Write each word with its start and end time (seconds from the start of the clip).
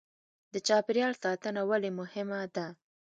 د 0.53 0.55
چاپیریال 0.67 1.13
ساتنه 1.23 1.61
ولې 1.69 1.89
مهمه 1.99 2.39
ده 2.55 2.67